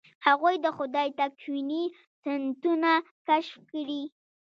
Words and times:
هغوی 0.27 0.55
د 0.65 0.67
خدای 0.77 1.07
تکویني 1.19 1.83
سنتونه 2.21 2.91
کشف 3.27 3.55
کړي. 3.71 4.03